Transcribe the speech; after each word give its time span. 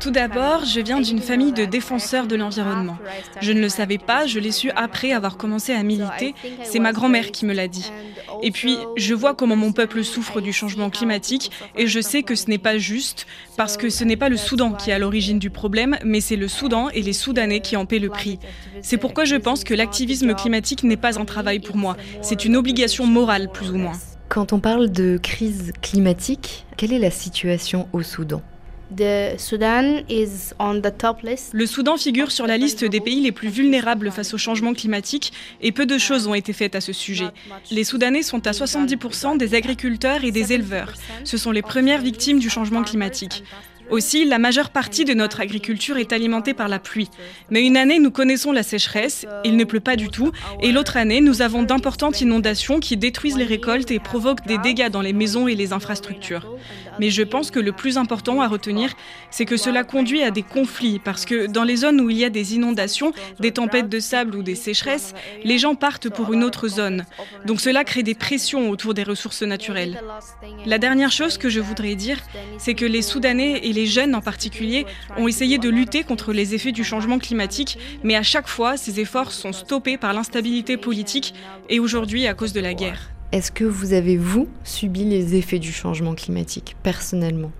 Tout 0.00 0.10
d'abord, 0.10 0.64
je 0.64 0.80
viens 0.80 1.00
d'une 1.00 1.20
famille 1.20 1.52
de 1.52 1.66
défenseurs 1.66 2.26
de 2.26 2.34
l'environnement. 2.34 2.96
Je 3.40 3.52
ne 3.52 3.60
le 3.60 3.68
savais 3.68 3.98
pas, 3.98 4.26
je 4.26 4.38
l'ai 4.38 4.52
su 4.52 4.70
après 4.74 5.12
avoir 5.12 5.36
commencé 5.36 5.72
à 5.74 5.82
militer. 5.82 6.34
C'est 6.62 6.78
ma 6.78 6.92
grand-mère 6.92 7.30
qui 7.30 7.44
me 7.44 7.52
l'a 7.52 7.68
dit. 7.68 7.92
Et 8.42 8.50
puis, 8.50 8.78
je 8.96 9.14
vois 9.14 9.34
comment 9.34 9.54
mon 9.54 9.72
peuple 9.72 10.02
souffre 10.02 10.40
du 10.40 10.52
changement 10.52 10.88
climatique 10.88 11.50
et 11.76 11.86
je 11.86 12.00
sais 12.00 12.22
que 12.22 12.34
ce 12.34 12.48
n'est 12.48 12.58
pas 12.58 12.78
juste 12.78 13.26
parce 13.58 13.76
que 13.76 13.90
ce 13.90 14.04
n'est 14.04 14.16
pas 14.16 14.30
le 14.30 14.38
Soudan 14.38 14.72
qui 14.72 14.90
est 14.90 14.94
à 14.94 14.98
l'origine 14.98 15.38
du 15.38 15.50
problème, 15.50 15.98
mais 16.04 16.20
c'est 16.20 16.36
le 16.36 16.48
Soudan 16.48 16.88
et 16.88 17.02
les 17.02 17.12
Soudanais 17.12 17.60
qui 17.60 17.76
en 17.76 17.84
paient 17.84 17.98
le 17.98 18.08
prix. 18.08 18.38
C'est 18.80 18.96
pourquoi 18.96 19.24
je 19.24 19.36
pense 19.36 19.62
que 19.62 19.74
l'activisme 19.74 20.34
climatique 20.34 20.84
n'est 20.84 20.96
pas 20.96 21.20
un 21.20 21.24
travail 21.26 21.60
pour 21.60 21.76
moi, 21.76 21.96
c'est 22.22 22.44
une 22.44 22.56
obligation 22.56 23.06
morale 23.06 23.50
plus 23.52 23.70
ou 23.70 23.76
moins. 23.76 23.98
Quand 24.32 24.54
on 24.54 24.60
parle 24.60 24.90
de 24.90 25.18
crise 25.22 25.74
climatique, 25.82 26.64
quelle 26.78 26.94
est 26.94 26.98
la 26.98 27.10
situation 27.10 27.86
au 27.92 28.00
Soudan? 28.02 28.40
Le 31.52 31.66
Soudan 31.66 31.96
figure 31.98 32.30
sur 32.30 32.46
la 32.46 32.56
liste 32.56 32.82
des 32.82 33.00
pays 33.00 33.20
les 33.20 33.32
plus 33.32 33.50
vulnérables 33.50 34.10
face 34.10 34.32
au 34.32 34.38
changement 34.38 34.72
climatique 34.72 35.34
et 35.60 35.70
peu 35.70 35.84
de 35.84 35.98
choses 35.98 36.28
ont 36.28 36.34
été 36.34 36.54
faites 36.54 36.74
à 36.74 36.80
ce 36.80 36.94
sujet. 36.94 37.28
Les 37.70 37.84
Soudanais 37.84 38.22
sont 38.22 38.46
à 38.46 38.52
70% 38.52 39.36
des 39.36 39.54
agriculteurs 39.54 40.24
et 40.24 40.30
des 40.30 40.54
éleveurs. 40.54 40.94
Ce 41.24 41.36
sont 41.36 41.50
les 41.50 41.60
premières 41.60 42.00
victimes 42.00 42.38
du 42.38 42.48
changement 42.48 42.82
climatique. 42.84 43.44
Aussi, 43.90 44.24
la 44.24 44.38
majeure 44.38 44.70
partie 44.70 45.04
de 45.04 45.12
notre 45.14 45.40
agriculture 45.40 45.96
est 45.96 46.12
alimentée 46.12 46.54
par 46.54 46.68
la 46.68 46.78
pluie. 46.78 47.08
Mais 47.50 47.66
une 47.66 47.76
année, 47.76 47.98
nous 47.98 48.10
connaissons 48.10 48.52
la 48.52 48.62
sécheresse, 48.62 49.26
il 49.44 49.56
ne 49.56 49.64
pleut 49.64 49.80
pas 49.80 49.96
du 49.96 50.08
tout, 50.08 50.32
et 50.60 50.72
l'autre 50.72 50.96
année, 50.96 51.20
nous 51.20 51.42
avons 51.42 51.62
d'importantes 51.62 52.20
inondations 52.20 52.80
qui 52.80 52.96
détruisent 52.96 53.36
les 53.36 53.44
récoltes 53.44 53.90
et 53.90 53.98
provoquent 53.98 54.46
des 54.46 54.58
dégâts 54.58 54.88
dans 54.88 55.02
les 55.02 55.12
maisons 55.12 55.48
et 55.48 55.54
les 55.54 55.72
infrastructures. 55.72 56.46
Mais 56.98 57.10
je 57.10 57.22
pense 57.22 57.50
que 57.50 57.60
le 57.60 57.72
plus 57.72 57.98
important 57.98 58.40
à 58.40 58.48
retenir, 58.48 58.92
c'est 59.30 59.44
que 59.44 59.56
cela 59.56 59.84
conduit 59.84 60.22
à 60.22 60.30
des 60.30 60.42
conflits, 60.42 60.98
parce 60.98 61.24
que 61.24 61.46
dans 61.46 61.64
les 61.64 61.76
zones 61.76 62.00
où 62.00 62.10
il 62.10 62.18
y 62.18 62.24
a 62.24 62.30
des 62.30 62.54
inondations, 62.54 63.12
des 63.40 63.52
tempêtes 63.52 63.88
de 63.88 64.00
sable 64.00 64.36
ou 64.36 64.42
des 64.42 64.54
sécheresses, 64.54 65.14
les 65.44 65.58
gens 65.58 65.74
partent 65.74 66.08
pour 66.08 66.32
une 66.32 66.44
autre 66.44 66.68
zone. 66.68 67.04
Donc 67.46 67.60
cela 67.60 67.84
crée 67.84 68.02
des 68.02 68.14
pressions 68.14 68.70
autour 68.70 68.94
des 68.94 69.02
ressources 69.02 69.42
naturelles. 69.42 70.00
La 70.66 70.78
dernière 70.78 71.12
chose 71.12 71.38
que 71.38 71.48
je 71.48 71.60
voudrais 71.60 71.94
dire, 71.94 72.18
c'est 72.58 72.74
que 72.74 72.84
les 72.84 73.02
Soudanais 73.02 73.60
et 73.64 73.72
les 73.72 73.86
jeunes 73.86 74.14
en 74.14 74.20
particulier, 74.20 74.86
ont 75.16 75.28
essayé 75.28 75.58
de 75.58 75.68
lutter 75.68 76.04
contre 76.04 76.32
les 76.32 76.54
effets 76.54 76.72
du 76.72 76.84
changement 76.84 77.18
climatique, 77.18 77.78
mais 78.02 78.16
à 78.16 78.22
chaque 78.22 78.48
fois, 78.48 78.76
ces 78.76 79.00
efforts 79.00 79.32
sont 79.32 79.52
stoppés 79.52 79.96
par 79.96 80.12
l'instabilité 80.12 80.76
politique 80.76 81.34
et 81.68 81.80
aujourd'hui 81.80 82.26
à 82.26 82.34
cause 82.34 82.52
de 82.52 82.60
la 82.60 82.74
guerre. 82.74 83.12
Est-ce 83.32 83.50
que 83.50 83.64
vous 83.64 83.94
avez, 83.94 84.18
vous, 84.18 84.46
subi 84.62 85.04
les 85.04 85.36
effets 85.36 85.58
du 85.58 85.72
changement 85.72 86.14
climatique, 86.14 86.76
personnellement? 86.82 87.50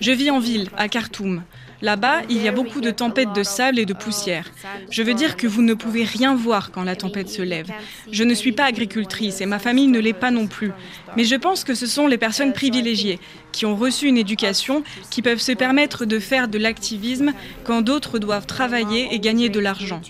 Je 0.00 0.12
vis 0.12 0.30
en 0.30 0.40
ville, 0.40 0.70
à 0.78 0.88
Khartoum. 0.88 1.42
Là-bas, 1.82 2.22
il 2.30 2.42
y 2.42 2.48
a 2.48 2.52
beaucoup 2.52 2.80
de 2.80 2.90
tempêtes 2.90 3.34
de 3.34 3.42
sable 3.42 3.78
et 3.78 3.84
de 3.84 3.92
poussière. 3.92 4.50
Je 4.90 5.02
veux 5.02 5.12
dire 5.12 5.36
que 5.36 5.46
vous 5.46 5.60
ne 5.60 5.74
pouvez 5.74 6.04
rien 6.04 6.34
voir 6.34 6.70
quand 6.70 6.84
la 6.84 6.96
tempête 6.96 7.28
se 7.28 7.42
lève. 7.42 7.70
Je 8.10 8.24
ne 8.24 8.32
suis 8.32 8.52
pas 8.52 8.64
agricultrice 8.64 9.42
et 9.42 9.46
ma 9.46 9.58
famille 9.58 9.88
ne 9.88 10.00
l'est 10.00 10.14
pas 10.14 10.30
non 10.30 10.46
plus. 10.46 10.72
Mais 11.18 11.24
je 11.24 11.36
pense 11.36 11.62
que 11.62 11.74
ce 11.74 11.86
sont 11.86 12.06
les 12.06 12.16
personnes 12.16 12.54
privilégiées 12.54 13.18
qui 13.52 13.66
ont 13.66 13.76
reçu 13.76 14.06
une 14.06 14.16
éducation, 14.16 14.84
qui 15.10 15.20
peuvent 15.20 15.38
se 15.38 15.52
permettre 15.52 16.06
de 16.06 16.18
faire 16.18 16.48
de 16.48 16.56
l'activisme 16.56 17.34
quand 17.64 17.82
d'autres 17.82 18.18
doivent 18.18 18.46
travailler 18.46 19.08
et 19.12 19.20
gagner 19.20 19.50
de 19.50 19.60
l'argent. 19.60 20.00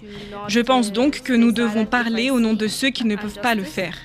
Je 0.47 0.61
pense 0.61 0.93
donc 0.93 1.23
que 1.23 1.33
nous 1.33 1.51
devons 1.51 1.85
parler 1.85 2.31
au 2.31 2.39
nom 2.39 2.55
de 2.55 2.69
ceux 2.69 2.91
qui 2.91 3.05
ne 3.05 3.17
peuvent 3.17 3.41
pas 3.41 3.57
le 3.57 3.65
faire. 3.65 3.97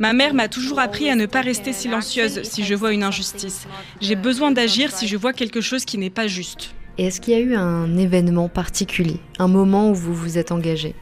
Ma 0.00 0.12
mère 0.12 0.34
m'a 0.34 0.48
toujours 0.48 0.80
appris 0.80 1.08
à 1.08 1.14
ne 1.14 1.26
pas 1.26 1.42
rester 1.42 1.72
silencieuse 1.72 2.42
si 2.42 2.64
je 2.64 2.74
vois 2.74 2.92
une 2.92 3.04
injustice. 3.04 3.68
J'ai 4.00 4.16
besoin 4.16 4.50
d'agir 4.50 4.90
si 4.90 5.06
je 5.06 5.16
vois 5.16 5.32
quelque 5.32 5.60
chose 5.60 5.84
qui 5.84 5.98
n'est 5.98 6.10
pas 6.10 6.26
juste 6.26 6.74
est-ce 6.98 7.20
qu'il 7.20 7.32
y 7.32 7.36
a 7.36 7.40
eu 7.40 7.54
un 7.54 7.96
événement 7.96 8.50
particulier, 8.50 9.20
un 9.38 9.48
moment 9.48 9.90
où 9.90 9.94
vous 9.94 10.12
vous 10.12 10.36
êtes 10.36 10.52
engagé 10.52 10.94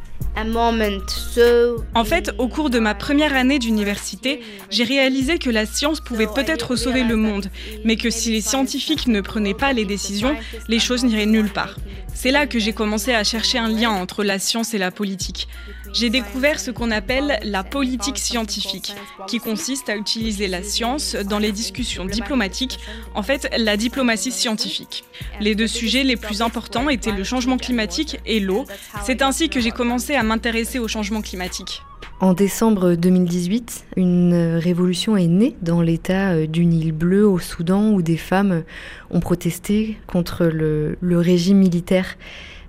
en 1.94 2.04
fait, 2.04 2.32
au 2.38 2.48
cours 2.48 2.70
de 2.70 2.78
ma 2.78 2.94
première 2.94 3.34
année 3.34 3.58
d'université, 3.58 4.40
j'ai 4.70 4.84
réalisé 4.84 5.38
que 5.38 5.50
la 5.50 5.66
science 5.66 6.00
pouvait 6.00 6.26
peut-être 6.26 6.76
sauver 6.76 7.02
le 7.02 7.16
monde, 7.16 7.50
mais 7.84 7.96
que 7.96 8.10
si 8.10 8.32
les 8.32 8.40
scientifiques 8.40 9.08
ne 9.08 9.20
prenaient 9.20 9.54
pas 9.54 9.72
les 9.72 9.84
décisions, 9.84 10.36
les 10.68 10.78
choses 10.78 11.04
n'iraient 11.04 11.26
nulle 11.26 11.50
part. 11.50 11.76
C'est 12.14 12.30
là 12.30 12.46
que 12.46 12.58
j'ai 12.58 12.72
commencé 12.72 13.14
à 13.14 13.22
chercher 13.24 13.58
un 13.58 13.68
lien 13.68 13.90
entre 13.90 14.24
la 14.24 14.38
science 14.38 14.74
et 14.74 14.78
la 14.78 14.90
politique. 14.90 15.48
J'ai 15.92 16.10
découvert 16.10 16.60
ce 16.60 16.70
qu'on 16.70 16.90
appelle 16.90 17.38
la 17.42 17.64
politique 17.64 18.18
scientifique, 18.18 18.94
qui 19.26 19.38
consiste 19.38 19.88
à 19.88 19.96
utiliser 19.96 20.48
la 20.48 20.62
science 20.62 21.14
dans 21.14 21.38
les 21.38 21.52
discussions 21.52 22.04
diplomatiques, 22.04 22.78
en 23.14 23.22
fait 23.22 23.48
la 23.56 23.76
diplomatie 23.76 24.32
scientifique. 24.32 25.04
Les 25.40 25.54
deux 25.54 25.68
sujets 25.68 26.04
les 26.04 26.16
plus 26.16 26.42
importants 26.42 26.88
étaient 26.88 27.12
le 27.12 27.24
changement 27.24 27.56
climatique 27.56 28.18
et 28.26 28.40
l'eau. 28.40 28.64
C'est 29.04 29.22
ainsi 29.22 29.48
que 29.48 29.60
j'ai 29.60 29.70
commencé 29.70 30.14
à 30.14 30.22
m'intéresser 30.22 30.78
au 30.78 30.88
changement 30.88 31.22
climatique. 31.22 31.82
En 32.20 32.32
décembre 32.32 32.96
2018, 32.96 33.86
une 33.96 34.56
révolution 34.56 35.16
est 35.16 35.28
née 35.28 35.54
dans 35.62 35.80
l'état 35.80 36.32
euh, 36.32 36.46
du 36.48 36.66
Nil 36.66 36.90
bleu 36.90 37.24
au 37.24 37.38
Soudan 37.38 37.90
où 37.90 38.02
des 38.02 38.16
femmes 38.16 38.64
ont 39.12 39.20
protesté 39.20 39.96
contre 40.08 40.46
le, 40.46 40.96
régime 41.00 41.58
militaire 41.58 42.16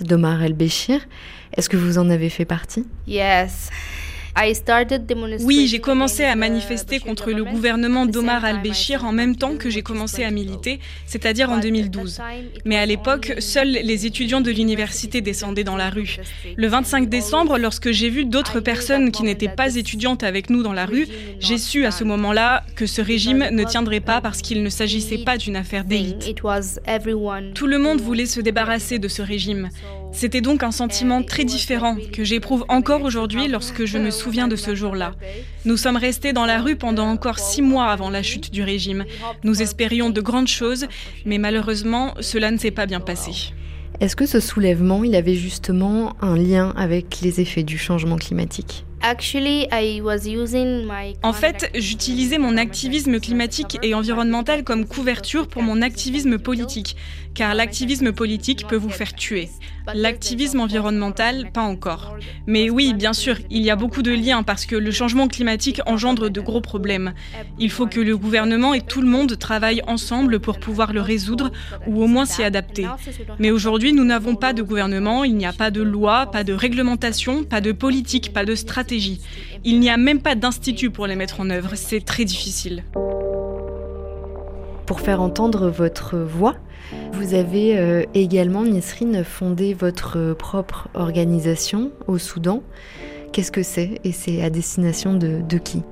d'Omar 0.01 0.43
el-Béchir. 0.43 1.01
Est-ce 1.57 1.67
que 1.67 1.77
vous 1.77 1.97
en 1.97 2.11
avez 2.11 2.29
fait 2.29 2.45
partie? 2.45 2.85
Yes. 3.07 3.71
Oui, 5.41 5.67
j'ai 5.67 5.79
commencé 5.79 6.23
à 6.23 6.35
manifester 6.35 6.99
contre 6.99 7.31
le 7.31 7.43
gouvernement 7.43 8.05
d'Omar 8.05 8.45
al-Béchir 8.45 9.03
en 9.05 9.11
même 9.11 9.35
temps 9.35 9.55
que 9.57 9.69
j'ai 9.69 9.81
commencé 9.81 10.23
à 10.23 10.31
militer, 10.31 10.79
c'est-à-dire 11.05 11.49
en 11.49 11.57
2012. 11.57 12.21
Mais 12.65 12.77
à 12.77 12.85
l'époque, 12.85 13.33
seuls 13.39 13.71
les 13.71 14.05
étudiants 14.05 14.41
de 14.41 14.51
l'université 14.51 15.21
descendaient 15.21 15.63
dans 15.63 15.75
la 15.75 15.89
rue. 15.89 16.17
Le 16.55 16.67
25 16.67 17.09
décembre, 17.09 17.57
lorsque 17.57 17.91
j'ai 17.91 18.09
vu 18.09 18.25
d'autres 18.25 18.59
personnes 18.59 19.11
qui 19.11 19.23
n'étaient 19.23 19.49
pas 19.49 19.75
étudiantes 19.75 20.23
avec 20.23 20.49
nous 20.49 20.63
dans 20.63 20.73
la 20.73 20.85
rue, 20.85 21.07
j'ai 21.39 21.57
su 21.57 21.85
à 21.85 21.91
ce 21.91 22.03
moment-là 22.03 22.63
que 22.75 22.85
ce 22.85 23.01
régime 23.01 23.49
ne 23.51 23.63
tiendrait 23.63 23.99
pas 23.99 24.21
parce 24.21 24.41
qu'il 24.41 24.63
ne 24.63 24.69
s'agissait 24.69 25.19
pas 25.19 25.37
d'une 25.37 25.55
affaire 25.55 25.83
d'élite. 25.83 26.35
Tout 27.55 27.67
le 27.67 27.77
monde 27.77 28.01
voulait 28.01 28.25
se 28.25 28.39
débarrasser 28.39 28.99
de 28.99 29.07
ce 29.07 29.21
régime. 29.21 29.69
C'était 30.11 30.41
donc 30.41 30.63
un 30.63 30.71
sentiment 30.71 31.23
très 31.23 31.45
différent 31.45 31.95
que 32.11 32.23
j'éprouve 32.23 32.65
encore 32.67 33.03
aujourd'hui 33.03 33.47
lorsque 33.47 33.85
je 33.85 33.97
me 33.97 34.09
souviens 34.09 34.47
de 34.47 34.55
ce 34.55 34.75
jour-là. 34.75 35.13
Nous 35.65 35.77
sommes 35.77 35.97
restés 35.97 36.33
dans 36.33 36.45
la 36.45 36.61
rue 36.61 36.75
pendant 36.75 37.07
encore 37.07 37.39
six 37.39 37.61
mois 37.61 37.87
avant 37.87 38.09
la 38.09 38.23
chute 38.23 38.51
du 38.51 38.63
régime. 38.63 39.05
Nous 39.43 39.61
espérions 39.61 40.09
de 40.09 40.21
grandes 40.21 40.47
choses, 40.47 40.87
mais 41.25 41.37
malheureusement, 41.37 42.13
cela 42.19 42.51
ne 42.51 42.57
s'est 42.57 42.71
pas 42.71 42.85
bien 42.85 42.99
passé. 42.99 43.53
Est-ce 43.99 44.15
que 44.15 44.25
ce 44.25 44.39
soulèvement, 44.39 45.03
il 45.03 45.15
avait 45.15 45.35
justement 45.35 46.15
un 46.21 46.35
lien 46.35 46.73
avec 46.77 47.21
les 47.21 47.41
effets 47.41 47.63
du 47.63 47.77
changement 47.77 48.17
climatique? 48.17 48.85
En 51.23 51.33
fait, 51.33 51.71
j'utilisais 51.73 52.37
mon 52.37 52.57
activisme 52.57 53.19
climatique 53.19 53.77
et 53.81 53.93
environnemental 53.93 54.63
comme 54.63 54.85
couverture 54.85 55.47
pour 55.47 55.63
mon 55.63 55.81
activisme 55.81 56.37
politique, 56.37 56.97
car 57.33 57.55
l'activisme 57.55 58.11
politique 58.11 58.67
peut 58.67 58.75
vous 58.75 58.89
faire 58.89 59.13
tuer. 59.13 59.49
L'activisme 59.93 60.59
environnemental, 60.59 61.49
pas 61.53 61.61
encore. 61.61 62.17
Mais 62.45 62.69
oui, 62.69 62.93
bien 62.93 63.13
sûr, 63.13 63.37
il 63.49 63.63
y 63.63 63.71
a 63.71 63.75
beaucoup 63.75 64.01
de 64.01 64.11
liens 64.11 64.43
parce 64.43 64.65
que 64.65 64.75
le 64.75 64.91
changement 64.91 65.27
climatique 65.27 65.81
engendre 65.85 66.29
de 66.29 66.41
gros 66.41 66.61
problèmes. 66.61 67.13
Il 67.57 67.71
faut 67.71 67.87
que 67.87 67.99
le 67.99 68.17
gouvernement 68.17 68.73
et 68.73 68.81
tout 68.81 69.01
le 69.01 69.07
monde 69.07 69.37
travaillent 69.39 69.81
ensemble 69.87 70.39
pour 70.39 70.59
pouvoir 70.59 70.93
le 70.93 71.01
résoudre 71.01 71.51
ou 71.87 72.03
au 72.03 72.07
moins 72.07 72.25
s'y 72.25 72.43
adapter. 72.43 72.85
Mais 73.39 73.49
aujourd'hui, 73.49 73.93
nous 73.93 74.03
n'avons 74.03 74.35
pas 74.35 74.53
de 74.53 74.61
gouvernement, 74.61 75.23
il 75.23 75.35
n'y 75.35 75.45
a 75.45 75.53
pas 75.53 75.71
de 75.71 75.81
loi, 75.81 76.27
pas 76.27 76.43
de 76.43 76.53
réglementation, 76.53 77.43
pas 77.43 77.61
de 77.61 77.71
politique, 77.71 78.33
pas 78.33 78.45
de 78.45 78.55
stratégie 78.55 78.88
il 78.97 79.79
n'y 79.79 79.89
a 79.89 79.97
même 79.97 80.21
pas 80.21 80.35
d'institut 80.35 80.89
pour 80.89 81.07
les 81.07 81.15
mettre 81.15 81.39
en 81.39 81.49
œuvre. 81.49 81.71
C'est 81.75 82.03
très 82.03 82.25
difficile. 82.25 82.83
Pour 84.85 85.01
faire 85.01 85.21
entendre 85.21 85.69
votre 85.69 86.17
voix, 86.17 86.55
vous 87.13 87.33
avez 87.35 87.77
euh, 87.77 88.03
également, 88.13 88.63
Nisrine, 88.63 89.23
fondé 89.23 89.73
votre 89.73 90.33
propre 90.33 90.87
organisation 90.93 91.91
au 92.07 92.17
Soudan. 92.17 92.63
Qu'est-ce 93.31 93.51
que 93.51 93.63
c'est 93.63 93.99
et 94.03 94.11
c'est 94.11 94.41
à 94.41 94.49
destination 94.49 95.13
de 95.13 95.57
qui? 95.57 95.83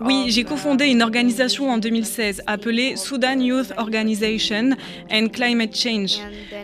Oui, 0.00 0.26
j'ai 0.28 0.44
cofondé 0.44 0.86
une 0.86 1.02
organisation 1.02 1.70
en 1.70 1.78
2016 1.78 2.42
appelée 2.46 2.96
Sudan 2.96 3.38
Youth 3.38 3.72
Organization 3.78 4.70
and 5.10 5.28
Climate 5.28 5.74
Change. 5.74 6.18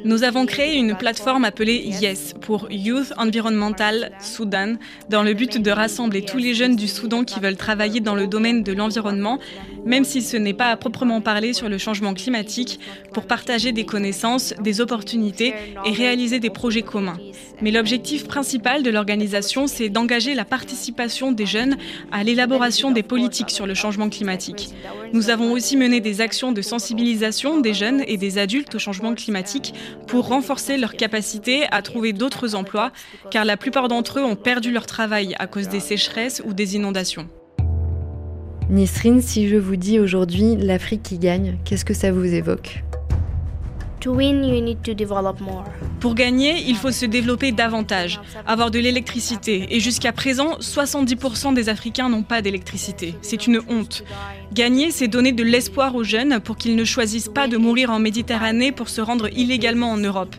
Nous 0.04 0.24
avons 0.24 0.46
créé 0.46 0.76
une 0.76 0.94
plateforme 0.96 1.44
appelée 1.44 1.78
YES 1.78 2.38
pour 2.40 2.70
Youth 2.70 3.12
Environmental 3.16 4.12
Sudan 4.20 4.74
dans 5.08 5.22
le 5.22 5.34
but 5.34 5.60
de 5.60 5.70
rassembler 5.70 6.22
tous 6.22 6.38
les 6.38 6.54
jeunes 6.54 6.76
du 6.76 6.86
Soudan 6.86 7.24
qui 7.24 7.40
veulent 7.40 7.56
travailler 7.56 8.00
dans 8.00 8.14
le 8.14 8.26
domaine 8.26 8.62
de 8.62 8.72
l'environnement, 8.72 9.38
même 9.84 10.04
si 10.04 10.22
ce 10.22 10.36
n'est 10.36 10.54
pas 10.54 10.70
à 10.70 10.76
proprement 10.76 11.20
parler 11.20 11.52
sur 11.52 11.68
le 11.68 11.78
changement 11.78 12.14
climatique, 12.14 12.80
pour 13.12 13.24
partager 13.24 13.72
des 13.72 13.84
connaissances, 13.84 14.54
des 14.60 14.80
opportunités 14.80 15.54
et 15.84 15.92
réaliser 15.92 16.40
des 16.40 16.50
projets 16.50 16.82
communs. 16.82 17.18
Mais 17.62 17.70
l'objectif 17.70 18.26
principal 18.26 18.82
de 18.82 18.90
l'organisation, 18.90 19.66
c'est 19.66 19.88
d'engager 19.88 20.34
la 20.34 20.44
participation 20.44 21.32
des 21.32 21.46
jeunes 21.46 21.76
à 22.10 22.24
l'élaboration 22.24 22.90
des 22.90 23.02
politiques 23.02 23.50
sur 23.50 23.66
le 23.66 23.74
changement 23.74 24.08
climatique. 24.08 24.70
Nous 25.12 25.30
avons 25.30 25.52
aussi 25.52 25.76
mené 25.76 26.00
des 26.00 26.20
actions 26.20 26.52
de 26.52 26.62
sensibilisation 26.62 27.60
des 27.60 27.74
jeunes 27.74 28.02
et 28.06 28.16
des 28.16 28.38
adultes 28.38 28.74
au 28.74 28.78
changement 28.78 29.14
climatique 29.14 29.74
pour 30.06 30.28
renforcer 30.28 30.76
leur 30.76 30.94
capacité 30.94 31.66
à 31.70 31.82
trouver 31.82 32.12
d'autres 32.12 32.54
emplois, 32.54 32.92
car 33.30 33.44
la 33.44 33.56
plupart 33.56 33.88
d'entre 33.88 34.20
eux 34.20 34.24
ont 34.24 34.36
perdu 34.36 34.72
leur 34.72 34.86
travail 34.86 35.34
à 35.38 35.46
cause 35.46 35.68
des 35.68 35.80
sécheresses 35.80 36.42
ou 36.44 36.54
des 36.54 36.76
inondations. 36.76 37.28
Nisrine, 38.70 39.20
si 39.20 39.48
je 39.48 39.56
vous 39.56 39.74
dis 39.74 39.98
aujourd'hui 39.98 40.54
l'Afrique 40.54 41.02
qui 41.02 41.18
gagne, 41.18 41.58
qu'est-ce 41.64 41.84
que 41.84 41.92
ça 41.92 42.12
vous 42.12 42.24
évoque? 42.24 42.84
Pour 45.98 46.14
gagner, 46.14 46.54
il 46.68 46.76
faut 46.76 46.92
se 46.92 47.04
développer 47.04 47.50
davantage, 47.50 48.20
avoir 48.46 48.70
de 48.70 48.78
l'électricité. 48.78 49.66
Et 49.70 49.80
jusqu'à 49.80 50.12
présent, 50.12 50.56
70% 50.60 51.52
des 51.52 51.68
Africains 51.68 52.08
n'ont 52.08 52.22
pas 52.22 52.42
d'électricité. 52.42 53.16
C'est 53.22 53.48
une 53.48 53.60
honte. 53.68 54.04
Gagner, 54.54 54.92
c'est 54.92 55.08
donner 55.08 55.32
de 55.32 55.42
l'espoir 55.42 55.96
aux 55.96 56.04
jeunes 56.04 56.38
pour 56.38 56.56
qu'ils 56.56 56.76
ne 56.76 56.84
choisissent 56.84 57.28
pas 57.28 57.48
de 57.48 57.56
mourir 57.56 57.90
en 57.90 57.98
Méditerranée 57.98 58.70
pour 58.70 58.88
se 58.88 59.00
rendre 59.00 59.28
illégalement 59.36 59.90
en 59.90 59.98
Europe. 59.98 60.36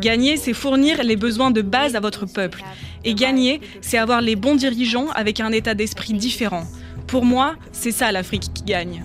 Gagner, 0.00 0.36
c'est 0.36 0.54
fournir 0.54 1.02
les 1.02 1.16
besoins 1.16 1.50
de 1.50 1.62
base 1.62 1.96
à 1.96 2.00
votre 2.00 2.26
peuple. 2.26 2.62
Et 3.04 3.14
gagner, 3.14 3.60
c'est 3.80 3.98
avoir 3.98 4.20
les 4.20 4.36
bons 4.36 4.54
dirigeants 4.54 5.08
avec 5.16 5.40
un 5.40 5.50
état 5.50 5.74
d'esprit 5.74 6.12
différent. 6.12 6.64
Pour 7.12 7.26
moi, 7.26 7.56
c'est 7.72 7.92
ça 7.92 8.10
l'Afrique 8.10 8.54
qui 8.54 8.62
gagne. 8.62 9.04